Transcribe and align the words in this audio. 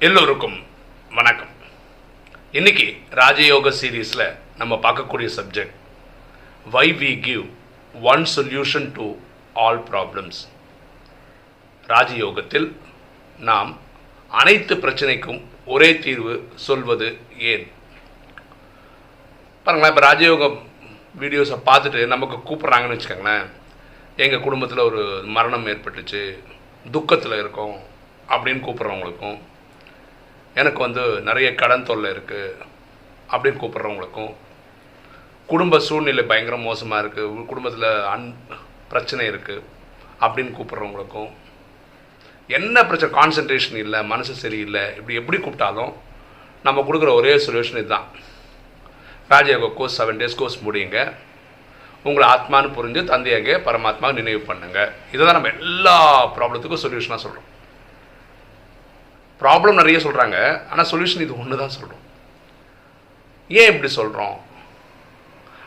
எல்லோருக்கும் 0.00 0.62
வணக்கம். 1.10 1.48
இன்னைக்கு 2.52 2.96
ராஜயோக 3.10 3.72
சீரீஸில் 3.80 4.36
நம்ம 4.56 4.74
பார்க்கக்கூடிய 4.74 5.28
subject 5.36 5.76
why 6.70 6.92
we 6.92 7.20
give 7.20 7.44
one 8.02 8.26
solution 8.36 8.92
to 8.92 9.14
all 9.52 9.82
problems 9.90 10.40
ராஜயோகத்தில் 11.88 12.76
நாம் 13.38 13.78
அனைத்து 14.28 14.74
பிரச்சனைக்கும் 14.74 15.40
ஒரே 15.64 15.98
தீர்வு 15.98 16.48
சொல்வது 16.54 17.18
ஏன்? 17.38 17.66
பாருங்களேன் 19.64 19.96
இப்போ 19.96 20.06
ராஜயோகம் 20.08 20.56
வீடியோஸை 21.20 21.58
பார்த்துட்டு 21.64 22.06
நமக்கு 22.06 22.36
கூப்பிட்றாங்கன்னு 22.36 22.98
வச்சுக்கோங்களேன். 22.98 23.46
எங்கள் 24.16 24.40
குடும்பத்தில் 24.40 24.78
ஒரு 24.78 25.22
மரணம் 25.24 25.66
ஏற்பட்டுச்சு 25.66 26.38
துக்கத்தில் 26.90 27.32
இருக்கோம் 27.32 27.76
அப்படின்னு 28.28 28.64
கூப்பிட்றவங்களுக்கும் 28.64 29.38
எனக்கு 30.60 30.80
வந்து 30.86 31.02
நிறைய 31.28 31.48
கடன் 31.62 31.88
தொல்லை 31.88 32.10
இருக்குது 32.14 32.58
அப்படின்னு 33.32 33.60
கூப்பிட்றவங்களுக்கும் 33.62 34.32
குடும்ப 35.48 35.78
சூழ்நிலை 35.86 36.22
பயங்கர 36.30 36.56
மோசமாக 36.68 37.02
இருக்குது 37.02 37.44
குடும்பத்தில் 37.50 37.88
அன் 38.12 38.28
பிரச்சனை 38.92 39.24
இருக்குது 39.32 39.66
அப்படின்னு 40.24 40.56
கூப்பிட்றவங்களுக்கும் 40.58 41.30
என்ன 42.58 42.84
பிரச்சனை 42.88 43.12
கான்சன்ட்ரேஷன் 43.18 43.78
இல்லை 43.84 44.00
மனசு 44.12 44.34
சரியில்லை 44.42 44.84
இப்படி 44.98 45.18
எப்படி 45.20 45.38
கூப்பிட்டாலும் 45.38 45.92
நம்ம 46.66 46.82
கொடுக்குற 46.88 47.10
ஒரே 47.20 47.32
சொல்யூஷன் 47.46 47.80
இதுதான். 47.82 48.06
Rajayoga 49.30 49.70
course 49.78 49.96
seven 50.00 50.20
days 50.20 50.38
course 50.40 50.58
முடியுங்க. 50.66 50.98
உங்களை 52.08 52.26
ஆத்மான்னு 52.34 52.68
புரிஞ்சு 52.76 53.00
தந்தையாக 53.12 53.58
பரமாத்மா 53.66 54.08
நினைவு 54.18 54.40
பண்ணுங்க. 54.50 54.78
இதை 55.14 55.22
தான் 55.22 55.38
நம்ம 55.38 55.52
எல்லா 55.58 55.96
ப்ராப்ளத்துக்கும் 56.36 56.84
சொல்யூஷனாக 56.84 57.20
சொல்கிறோம் 57.24 57.48
ப்ராப்ளம் 59.42 59.80
நிறைய 59.80 59.98
சொல்கிறாங்க 60.06 60.36
ஆனால் 60.70 60.90
சொல்யூஷன் 60.92 61.24
இது 61.26 61.40
ஒன்று 61.42 61.60
தான் 61.62 61.74
சொல்கிறோம் 61.76 62.04
ஏன் 63.60 63.70
இப்படி 63.72 63.90
சொல்கிறோம் 63.98 64.36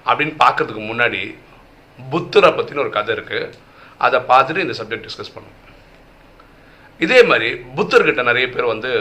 அப்படின்னு 0.09 0.35
பார்க்கறதுக்கு 0.43 0.83
முன்னாடி 0.91 1.21
புத்தரை 1.99 2.49
பற்றின 2.57 2.81
ஒரு 2.83 2.91
கதை 2.97 3.11
இருக்குது 3.17 3.53
அதை 4.05 4.19
பார்த்துட்டு 4.31 4.65
இந்த 4.65 4.75
சப்ஜெக்ட் 4.79 5.07
டிஸ்கஸ் 5.07 5.35
பண்ணுவோம் 5.35 5.57
இதே 7.05 7.19
மாதிரி 7.29 7.49
புத்தர்கிட்ட 7.77 8.21
நிறைய 8.29 8.45
பேர் 8.53 8.73
வந்து 8.73 8.91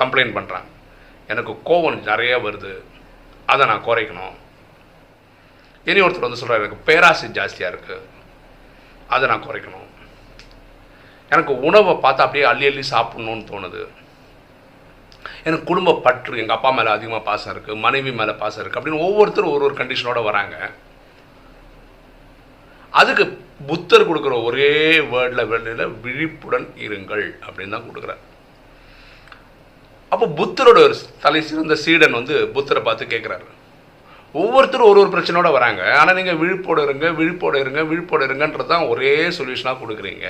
கம்ப்ளைண்ட் 0.00 0.36
பண்ணுறாங்க 0.36 0.68
எனக்கு 1.32 1.52
கோவம் 1.68 1.98
நிறைய 2.10 2.32
வருது. 2.44 2.72
அதை 3.52 3.62
நான் 3.70 3.86
குறைக்கணும். 3.88 4.34
இனி 5.86 6.00
ஒருத்தர் 6.04 6.26
வந்து 6.26 6.40
சொல்கிறார் 6.40 6.60
எனக்கு 6.62 6.84
பேராசை 6.88 7.28
ஜாஸ்தியாக 7.38 7.72
இருக்குது 7.72 8.06
அதை 9.14 9.24
நான் 9.30 9.46
குறைக்கணும். 9.46 9.88
எனக்கு 11.34 11.52
உணவை 11.68 11.92
பார்த்தா 12.04 12.24
அப்படியே 12.26 12.46
அள்ளி 12.52 12.66
அள்ளி 12.70 12.84
சாப்பிட்ணுன்னு 12.94 13.50
தோணுது. 13.50 13.82
எனக்கு 15.48 15.68
குடும்ப 15.70 15.98
பற்று 16.06 16.40
எங்கள் 16.42 16.56
அப்பா 16.56 16.70
மேலே 16.78 16.90
அதிகமாக 16.96 17.22
பாசம் 17.28 17.52
இருக்குது 17.52 17.82
மனைவி 17.84 18.10
மேலே 18.18 18.32
பாசம் 18.42 18.62
இருக்குது 18.62 18.80
அப்படின்னு 18.80 19.04
ஒவ்வொருத்தரும் 19.06 19.54
ஒரு 19.54 19.64
ஒரு 19.68 19.74
கண்டிஷனோட 19.80 20.20
வராங்க. 20.28 20.56
அதுக்கு 23.00 23.24
புத்தர் 23.70 24.08
கொடுக்குற 24.08 24.34
ஒரே 24.48 24.70
வேர்டில் 25.12 25.48
வேர்டில் 25.50 25.82
விழிப்புடன் 26.04 26.68
இருங்கள் 26.86 27.26
அப்படின்னு 27.46 27.74
தான் 27.76 27.88
கொடுக்குறார். 27.88 28.22
அப்போ 30.12 30.26
புத்தரோட 30.38 30.78
ஒரு 30.86 30.96
தலை 31.24 31.40
சிறந்த 31.50 31.74
சீடன் 31.82 32.18
வந்து 32.18 32.34
புத்தரை 32.56 32.80
பார்த்து 32.88 33.12
கேட்குறாரு 33.12 33.46
ஒவ்வொருத்தரும் 34.40 34.90
ஒரு 34.90 34.98
ஒரு 35.02 35.10
பிரச்சனையோட 35.14 35.48
வராங்க. 35.58 35.82
ஆனால் 36.00 36.16
நீங்கள் 36.18 36.40
விழிப்போடு 36.42 36.82
இருங்க 36.88 37.06
விழிப்போடு 37.20 37.56
இருங்க 37.64 37.80
விழிப்போடு 37.90 38.26
இருங்கன்றது 38.28 38.72
தான் 38.74 38.90
ஒரே 38.92 39.14
சொல்யூஷனாக 39.38 39.80
கொடுக்குறீங்க. 39.80 40.26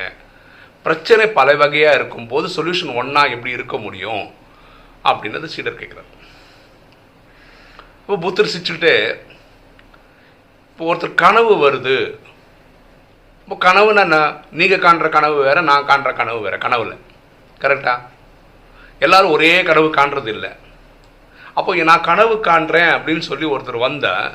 பிரச்சனை 0.86 1.24
பல 1.38 1.48
வகையாக 1.62 1.98
இருக்கும்போது 1.98 2.46
சொல்யூஷன் 2.56 2.96
ஒன்றா 3.00 3.22
எப்படி 3.34 3.52
இருக்க 3.58 3.76
முடியும் 3.86 4.24
அப்படின்றது 5.10 5.52
சீடர் 5.54 5.80
கேட்குறாரு 5.82 6.10
இப்போ 8.00 8.16
புத்தர் 8.24 8.52
சிரிச்சுக்கிட்டு 8.52 8.94
இப்போ 10.70 10.84
ஒருத்தர் 10.90 11.20
கனவு 11.22 11.52
வருது. 11.64 11.96
இப்போ 13.42 13.56
கனவுன்னா 13.66 14.02
என்ன? 14.06 14.18
நீங்கள் 14.58 14.82
காண்ற 14.84 15.06
கனவு 15.16 15.36
வேறு 15.46 15.62
நான் 15.68 15.88
காண்ற 15.90 16.10
கனவு 16.20 16.40
வேறு. 16.44 16.56
கனவுல 16.64 16.92
கரெக்டா 17.62 17.94
எல்லாரும் 19.06 19.34
ஒரே 19.36 19.52
கனவு 19.68 19.88
காண்றது 19.98 20.30
இல்லை. 20.34 20.50
அப்போ 21.58 21.70
நான் 21.90 22.06
கனவு 22.10 22.34
காண்றேன் 22.48 22.90
அப்படின்னு 22.96 23.24
சொல்லி 23.30 23.46
ஒருத்தர் 23.54 23.84
வந்தால் 23.86 24.34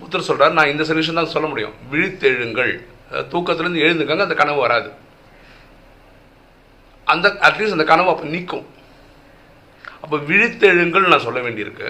புத்தர் 0.00 0.28
சொல்கிறார் 0.28 0.58
நான் 0.58 0.72
இந்த 0.72 0.82
சொல்யூஷன் 0.88 1.20
தான் 1.20 1.34
சொல்ல 1.36 1.46
முடியும். 1.52 1.76
விழித்தெழுங்கள். 1.92 2.74
தூக்கத்துலேருந்து 3.32 3.84
எழுந்துக்கங்க 3.86 4.28
அந்த 4.28 4.38
கனவு 4.42 4.60
வராது. 4.66 4.90
அந்த 7.12 7.26
அட்லீஸ்ட் 7.46 7.76
அந்த 7.76 7.86
கனவு 7.90 8.12
அப்போ 8.12 8.26
நிற்கும் 8.34 8.66
அப்போ 10.02 10.16
விழித்தெழுங்கள் 10.28 11.10
நான் 11.12 11.26
சொல்ல 11.26 11.40
வேண்டியிருக்கு. 11.46 11.88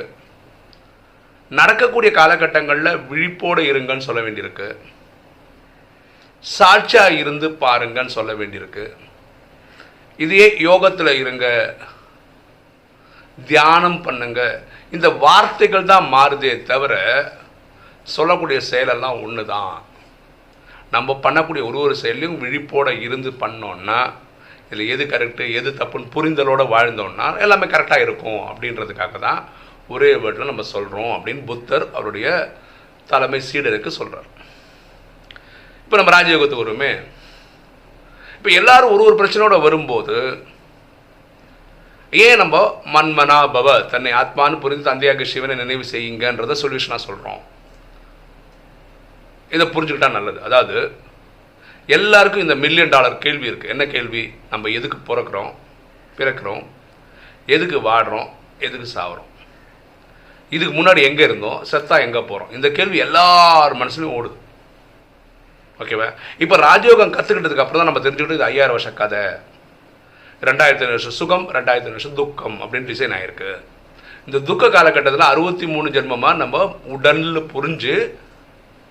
நடக்கக்கூடிய 1.59 2.11
காலகட்டங்களில் 2.19 3.01
விழிப்போடு 3.11 3.63
இருங்கன்னு 3.71 4.07
சொல்ல 4.09 4.21
வேண்டியிருக்கு. 4.27 4.69
சாட்சியாக 6.45 7.19
இருந்து 7.23 7.47
பாருங்கன்னு 7.63 8.17
சொல்ல 8.19 8.33
வேண்டியிருக்கு. 8.41 8.85
இதே 10.25 10.47
யோகத்தில் 10.69 11.13
இருங்க. 11.23 11.47
தியானம் 13.51 14.01
பண்ணுங்க. 14.07 14.41
இந்த 14.97 15.09
வார்த்தைகள் 15.25 15.91
தான் 15.93 16.07
மாறுதே 16.15 16.53
தவிர 16.71 16.95
சொல்லக்கூடிய 18.17 18.59
செயலெல்லாம் 18.71 19.21
ஒன்று 19.27 19.43
தான் 19.55 19.75
நம்ம 20.95 21.19
பண்ணக்கூடிய 21.25 21.63
ஒரு 21.71 21.79
ஒரு 21.87 21.95
செயலையும் 22.03 22.41
விழிப்போடு 22.43 22.93
இருந்து 23.07 23.31
பண்ணோன்னா 23.43 24.01
இதில் 24.71 24.91
எது 24.91 25.05
கரெக்டு 25.05 25.45
எது 25.53 25.71
தப்புன்னு 25.71 26.13
புரிந்தலோடு 26.15 26.65
வாழ்ந்தோம்னா 26.71 27.39
எல்லாமே 27.39 27.67
கரெக்டாக 27.67 28.01
இருக்கும் 28.01 28.43
அப்படின்றதுக்காக 28.49 29.19
தான் 29.19 29.41
ஒரே 29.89 30.11
வேர்டில் 30.15 30.47
நம்ம 30.47 30.63
சொல்கிறோம் 30.63 31.13
அப்படின்னு 31.17 31.43
புத்தர் 31.45 31.87
அவருடைய 31.93 32.27
தலைமை 33.07 33.41
சீடருக்கு 33.41 33.91
சொல்கிறார் 33.91 34.29
இப்போ 35.85 35.97
நம்ம 35.97 36.13
ராஜயோகத்துக்கு 36.13 36.65
வருமே 36.65 36.93
இப்போ 38.37 38.51
எல்லாரும் 38.51 38.93
ஒரு 38.93 39.03
ஒரு 39.05 39.17
பிரச்சனையோட 39.21 39.57
வரும்போது 39.61 40.19
ஏன் 42.13 42.37
நம்ம 42.37 42.57
மன்மனா 42.93 43.39
பவ 43.47 43.75
தன்னை 43.87 44.13
ஆத்மான்னு 44.13 44.59
புரிந்து 44.59 44.89
தந்தையாக 44.89 45.25
சிவனை 45.25 45.57
நினைவு 45.57 45.85
செய்யுங்கன்றத 45.93 46.57
சொல்யூஷனாக 46.63 47.07
சொல்கிறோம் 47.07 47.43
இதை 49.51 49.67
புரிஞ்சுக்கிட்டா 49.67 50.11
நல்லது. 50.11 50.39
அதாவது 50.43 50.77
எல்லாருக்கும் 51.89 52.43
இந்த 52.43 52.55
மில்லியன் 52.55 52.93
டாலர் 52.95 53.19
கேள்வி 53.19 53.51
இருக்குது 53.51 53.69
என்ன 53.69 53.87
கேள்வி? 53.87 54.35
நம்ம 54.51 54.69
எதுக்கு 54.69 54.99
பிறக்கிறோம்? 55.09 55.53
பிறக்கிறோம். 56.19 56.63
எதுக்கு 57.47 57.81
வாடுறோம்? 57.81 58.29
எதுக்கு 58.59 58.87
சாவுறோம்? 58.97 59.29
இதுக்கு 60.51 60.75
முன்னாடி 60.77 61.03
எங்கே 61.09 61.23
இருந்தோம்? 61.23 61.63
செத்தா 61.71 61.97
எங்கே 62.07 62.21
போகிறோம் 62.21 62.51
இந்த 62.51 62.71
கேள்வி 62.71 62.99
எல்லார் 63.07 63.75
மனசுலையும் 63.83 64.15
ஓடுது. 64.19 64.37
ஓகேவா 65.81 66.09
இப்போ 66.39 66.57
ராஜயோகம் 66.57 67.15
கற்றுக்கிட்டதுக்கு 67.17 67.65
அப்புறம் 67.65 67.81
தான் 67.81 67.91
நம்ம 67.91 68.03
தெரிஞ்சுக்கிட்டு 68.07 68.39
இது 68.39 68.49
ஐயாயிரம் 68.51 68.77
வருஷம் 68.77 68.95
கதை. 68.95 69.23
ரெண்டாயிரத்தி 70.43 70.85
ஐநூறு 70.85 70.97
வருஷம் 70.97 71.17
சுகம் 71.21 71.47
ரெண்டாயிரத்தி 71.57 71.89
ஐநூறு 71.89 71.99
வருஷம் 71.99 72.19
துக்கம் 72.21 72.59
அப்படின்னு 72.63 72.91
டிசைன் 72.91 73.15
ஆகிருக்கு 73.17 73.51
இந்த 74.27 74.39
துக்க 74.39 74.69
காலகட்டத்தில் 74.69 75.31
அறுபத்தி 75.33 75.67
மூணு 75.67 75.89
ஜென்மமாக 75.89 76.41
நம்ம 76.43 76.65
உடலில் 76.95 77.49
புரிஞ்சு 77.53 77.95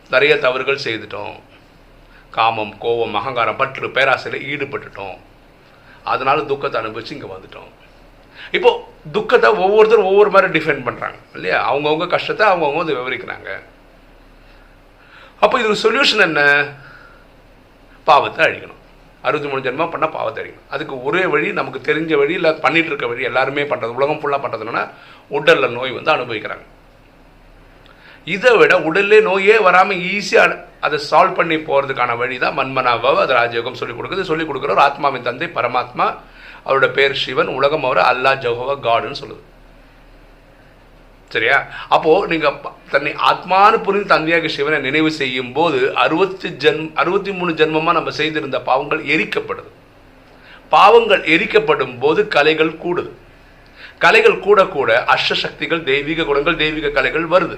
நிறைய 0.10 0.38
தவறுகள் 0.38 0.84
செய்துட்டோம். 0.86 1.36
காமம் 2.38 2.74
கோபம் 2.84 3.18
அகங்காரம் 3.20 3.60
பற்று 3.62 3.88
பேராசையில் 3.98 4.46
ஈடுபட்டுட்டோம். 4.52 5.18
அதனால 6.12 6.42
துக்கத்தை 6.52 6.78
அனுபவிச்சு 6.82 7.16
இங்கே 7.16 7.30
வந்துட்டோம். 7.36 7.70
இப்போ 8.58 8.70
துக்கத்தை 9.16 9.50
ஒவ்வொருத்தரும் 9.64 10.10
ஒவ்வொரு 10.12 10.30
மாதிரி 10.36 10.50
டிஃபைன் 10.56 10.86
பண்ணுறாங்க 10.88 11.18
இல்லையா? 11.38 11.58
அவங்கவுங்க 11.72 12.08
கஷ்டத்தை 12.14 12.44
அவங்கவுங்க 12.52 12.82
வந்து 12.84 12.98
விவரிக்கிறாங்க. 13.00 13.50
அப்போ 15.44 15.56
இதுக்கு 15.60 15.84
சொல்யூஷன் 15.86 16.26
என்ன? 16.30 16.42
பாவத்தை 18.10 18.42
அழிக்கணும். 18.46 18.80
அறுபத்தி 19.28 19.50
மூணு 19.52 19.66
ஜென்மம் 19.68 19.92
பண்ணால் 19.94 20.16
பாவத்தை 20.18 20.40
அழிக்கணும். 20.44 20.70
அதுக்கு 20.76 20.96
ஒரே 21.08 21.24
வழி 21.34 21.48
நமக்கு 21.60 21.80
தெரிஞ்ச 21.90 22.12
வழி 22.22 22.34
இல்லை 22.40 22.52
பண்ணிட்டு 22.66 22.90
இருக்க 22.92 23.08
வழி 23.12 23.30
எல்லாருமே 23.30 23.64
பண்ணுறது 23.72 23.98
உலகம் 24.00 24.22
ஃபுல்லாக 24.22 24.42
பண்ணுறதுனா 24.44 24.84
உடலில் 25.38 25.76
நோய் 25.78 25.98
வந்து 25.98 26.12
அனுபவிக்கிறாங்க. 26.16 26.66
இதை 28.26 28.58
விட 28.58 28.80
உடல்லே 28.80 29.22
நோயே 29.22 29.58
வராமல் 29.58 29.98
ஈஸியாக 29.98 30.68
அதை 30.80 31.00
சால்வ் 31.12 31.34
பண்ணி 31.34 31.56
போகிறதுக்கான 31.56 32.18
வழி 32.18 32.38
தான் 32.38 32.58
மன்மனாபாவை 32.58 33.16
அது 33.16 33.34
ராஜயோகம் 33.34 33.80
சொல்லிக் 33.80 34.00
கொடுக்குது. 34.00 34.22
சொல்லிக் 34.22 34.50
கொடுக்குற 34.50 34.70
ஒரு 34.70 34.82
ஆத்மாவின் 34.82 35.22
தந்தை 35.22 35.50
பரமாத்மா. 35.56 36.16
அவரோட 36.66 36.88
பேர் 36.88 37.14
சிவன். 37.14 37.48
உலகம் 37.48 37.84
அவர் 37.84 37.98
அல்லா 37.98 38.32
ஜஹோவா 38.44 38.76
காடுன்னு 38.88 39.20
சொல்லுது. 39.22 39.44
சரியா? 41.30 41.66
அப்போது 41.90 42.28
நீங்கள் 42.28 42.60
தன்னை 42.90 43.16
ஆத்மானு 43.32 43.84
புரிந்து 43.84 44.08
தந்தையாக 44.08 44.48
சிவனை 44.48 44.80
நினைவு 44.80 45.12
செய்யும் 45.12 45.52
போது 45.52 45.96
அறுபத்தி 45.96 46.50
ஜென் 46.50 46.92
அறுபத்தி 46.96 47.32
மூணு 47.32 47.52
ஜென்மமாக 47.52 47.98
நம்ம 48.00 48.10
செய்திருந்த 48.10 48.62
பாவங்கள் 48.62 49.04
எரிக்கப்படுது. 49.04 49.70
பாவங்கள் 50.70 51.24
எரிக்கப்படும் 51.24 52.00
போது 52.00 52.28
கலைகள் 52.28 52.72
கூடுது. 52.72 53.10
கலைகள் 53.98 54.40
கூட 54.40 54.66
கூட 54.66 55.04
அஷ்ட 55.08 55.34
சக்திகள் 55.34 55.84
தெய்வீக 55.84 56.24
குணங்கள் 56.24 56.56
தெய்வீக 56.56 56.90
கலைகள் 56.90 57.28
வருது. 57.28 57.58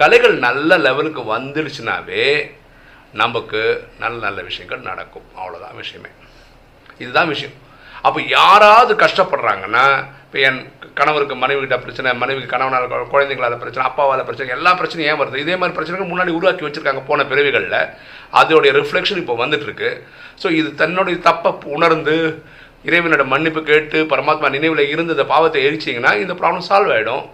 கலைகள் 0.00 0.36
நல்ல 0.46 0.70
லெவலுக்கு 0.86 1.22
வந்துடுச்சுனாவே 1.34 2.26
நமக்கு 3.20 3.60
நல்ல 4.02 4.16
நல்ல 4.26 4.38
விஷயங்கள் 4.48 4.88
நடக்கும். 4.90 5.26
அவ்வளோதான் 5.40 5.78
விஷயமே. 5.82 6.10
இதுதான் 7.02 7.30
விஷயம். 7.34 7.56
அப்போ 8.06 8.20
யாராவது 8.38 8.92
கஷ்டப்படுறாங்கன்னா 9.04 9.84
இப்போ 10.24 10.38
என் 10.48 10.58
கணவருக்கு 10.98 11.34
மனைவி 11.42 11.60
கிட்ட 11.60 11.76
பிரச்சனை 11.84 12.08
மனைவிக்கு 12.22 12.50
கணவனால் 12.52 13.10
குழந்தைங்களால் 13.14 13.60
பிரச்சனை 13.62 13.84
அப்பாவால் 13.88 14.24
பிரச்சனை 14.28 14.54
எல்லா 14.56 14.70
பிரச்சனையும் 14.80 15.10
ஏன் 15.12 15.20
வருது? 15.20 15.42
இதே 15.44 15.54
மாதிரி 15.60 15.76
பிரச்சனைகள் 15.76 16.10
முன்னாடி 16.12 16.32
உருவாக்கி 16.38 16.66
வச்சிருக்காங்க 16.66 17.02
போன 17.10 17.24
பிறவிகளில். 17.30 17.80
அதோடைய 18.40 18.72
ரிஃப்ளெக்ஷன் 18.80 19.22
இப்போ 19.22 19.36
வந்துட்டுருக்கு. 19.42 19.90
ஸோ 20.42 20.50
இது 20.60 20.68
தன்னுடைய 20.82 21.18
தப்பை 21.28 21.52
உணர்ந்து 21.76 22.16
இறைவனோட 22.88 23.24
மன்னிப்பு 23.32 23.62
கேட்டு 23.70 24.00
பரமாத்மா 24.12 24.50
நினைவில் 24.56 24.90
இருந்து 24.94 25.16
இந்த 25.16 25.26
பாவத்தை 25.34 25.62
எரிச்சிங்கன்னா 25.68 26.12
இந்த 26.24 26.34
ப்ராப்ளம் 26.42 26.68
சால்வ் 26.68 26.94
ஆகிடும் 26.96 27.24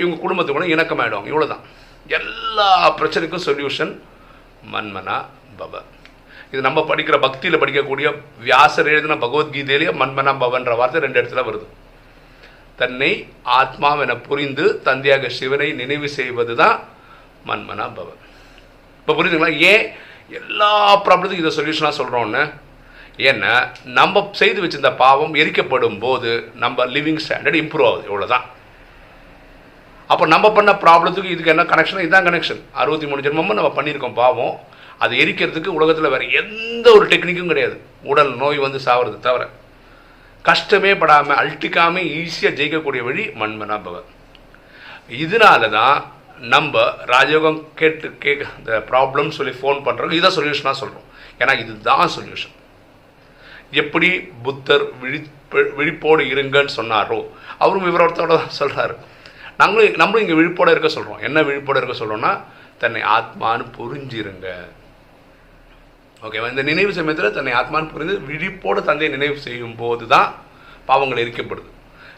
இவங்க 0.00 0.16
குடும்பத்துக்கு 0.22 0.60
கூட 0.60 0.68
இணக்கமாயிடும். 0.76 1.28
இவ்வளவுதான். 1.32 1.64
எல்லா 2.16 2.68
பிரச்சனைக்கும் 2.98 3.46
சொல்யூஷன் 3.46 3.92
மன்மனா 4.72 5.16
பவ. 5.58 5.72
இது 6.52 6.60
நம்ம 6.66 6.80
படிக்கிற 6.90 7.16
பக்தியில் 7.24 7.60
படிக்கக்கூடிய 7.62 8.08
வியாசர் 8.46 8.90
எழுதின 8.92 9.16
பகவத்கீதையிலேயே 9.24 9.92
மன்மனா 10.02 10.32
பவன்ற 10.42 10.72
வார்த்தை 10.80 11.02
ரெண்டு 11.04 11.20
இடத்துல 11.20 11.42
வருது. 11.48 11.66
தன்னை 12.80 13.10
ஆத்மாவென 13.60 14.12
புரிந்து 14.28 14.64
தந்தையாக 14.88 15.28
சிவனை 15.38 15.68
நினைவு 15.80 16.08
செய்வது 16.18 16.54
தான் 16.62 16.76
மன்மனா 17.48 17.86
பவன் 17.98 18.20
இப்போ 19.00 19.12
புரிஞ்சுங்களா? 19.18 19.52
ஏன் 19.72 19.84
எல்லா 20.40 20.72
ப்ராப்ளத்துக்கும் 21.06 21.44
இதை 21.44 21.52
சொல்யூஷனாக 21.58 21.98
சொல்கிறோன்னு 22.00 22.42
ஏன்னா 23.28 23.52
நம்ம 23.98 24.22
செய்து 24.40 24.58
வச்சிருந்த 24.62 24.92
பாவம் 25.04 25.34
எரிக்கப்படும் 25.42 25.98
போது 26.04 26.30
நம்ம 26.64 26.86
லிவிங் 26.96 27.22
ஸ்டாண்டர்ட் 27.24 27.60
இம்ப்ரூவ் 27.62 27.88
ஆகுது. 27.90 28.08
இவ்வளோதான் 28.10 28.46
அப்போ 30.12 30.24
நம்ம 30.34 30.46
பண்ண 30.56 30.70
ப்ராப்ளத்துக்கு 30.84 31.32
இதுக்கு 31.34 31.52
என்ன 31.54 31.64
கனெக்ஷன் 31.72 32.02
இதுதான் 32.04 32.26
கனெக்ஷன் 32.28 32.60
அறுபத்தி 32.82 33.06
மூணு 33.10 33.24
ஜென்மமும் 33.26 33.58
நம்ம 33.60 33.70
பண்ணியிருக்கோம் 33.78 34.18
பாவம். 34.22 34.54
அது 35.04 35.14
எரிக்கிறதுக்கு 35.22 35.76
உலகத்தில் 35.78 36.12
வேறு 36.12 36.26
எந்த 36.40 36.86
ஒரு 36.96 37.04
டெக்னிக்கும் 37.10 37.50
கிடையாது. 37.52 37.76
உடல் 38.10 38.32
நோய் 38.42 38.64
வந்து 38.66 38.78
சாவறது 38.86 39.18
தவிர. 39.26 39.42
கஷ்டமே 40.44 40.92
படாமல் 41.00 41.38
அழட்டிக்காமல் 41.40 42.08
ஈஸியாக 42.20 42.56
ஜெயிக்கக்கூடிய 42.58 43.02
வழி 43.08 43.24
மண்மனா 43.40 43.76
பவன் 43.86 44.08
இதனால 45.24 45.68
தான் 45.78 45.98
நம்ம 46.52 46.80
ராஜயோகம் 47.12 47.60
கேட்டு 47.80 48.08
கேட்க 48.24 48.42
இந்த 48.58 48.72
ப்ராப்ளம் 48.90 49.30
சொல்லி 49.38 49.54
ஃபோன் 49.60 49.78
பண்ணுறோம் 49.86 50.16
இதான் 50.18 50.36
சொல்யூஷனாக 50.36 50.80
சொல்கிறோம் 50.82 51.06
ஏன்னா 51.40 51.54
இதுதான் 51.62 52.12
சொல்யூஷன் 52.16 52.54
எப்படி 53.82 54.08
புத்தர் 54.44 54.84
விழி 55.02 55.20
விழிப்போடு 55.78 56.22
இருங்கன்னு 56.32 56.76
சொன்னாரோ 56.78 57.18
அவரும் 57.58 57.86
விவரத்தோட 57.88 58.32
தான் 58.40 58.58
சொல்கிறாரு 58.60 58.94
நாங்களும் 59.60 60.00
நம்மளும் 60.00 60.24
இங்கே 60.24 60.38
விழிப்போட 60.40 60.68
இருக்க 60.74 60.90
சொல்கிறோம் 60.96 61.22
என்ன 61.28 61.42
விழிப்போட 61.48 61.78
இருக்க 61.80 61.94
சொல்கிறோம்னா 62.00 62.32
தன்னை 62.82 63.00
ஆத்மான்னு 63.16 63.64
புரிஞ்சிருங்க. 63.78 64.48
ஓகேவா? 66.26 66.48
இந்த 66.52 66.62
நினைவு 66.68 66.92
சமயத்தில் 66.98 67.36
தன்னை 67.38 67.52
ஆத்மான்னு 67.60 67.92
புரிந்து 67.94 68.14
விழிப்போட 68.28 68.78
தந்தையை 68.88 69.10
நினைவு 69.16 69.36
செய்யும் 69.46 69.76
போது 69.82 70.06
தான் 70.14 70.30
பாவங்கள் 70.88 71.22
எரிக்கப்படுது. 71.24 71.70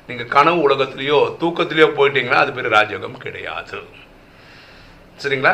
நீங்கள் 0.08 0.30
கனவு 0.36 0.60
உலகத்திலேயோ 0.66 1.18
தூக்கத்திலேயோ 1.40 1.88
போயிட்டீங்கன்னா 1.98 2.42
அது 2.44 2.52
பேர் 2.58 2.74
ராஜயோகம் 2.76 3.22
கிடையாது. 3.24 3.80
சரிங்களா? 5.22 5.52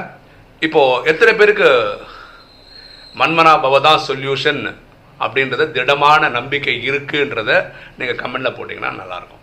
இப்போது 0.66 1.02
எத்தனை 1.12 1.32
பேருக்கு 1.40 1.70
மன்மனா 3.20 3.54
பவதான் 3.64 4.04
சொல்யூஷன் 4.08 4.62
அப்படின்றத 5.24 5.70
திடமான 5.76 6.28
நம்பிக்கை 6.38 6.76
இருக்குன்றத 6.88 7.50
நீங்கள் 7.98 8.20
கமெண்டில் 8.22 8.56
போட்டிங்கன்னா 8.56 8.92
நல்லாயிருக்கும். 9.02 9.42